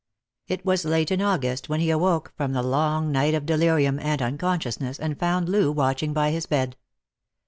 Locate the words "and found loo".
4.99-5.71